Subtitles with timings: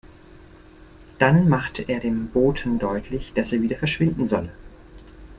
[1.19, 4.49] Dann machte er dem Boten deutlich, dass er wieder verschwinden solle.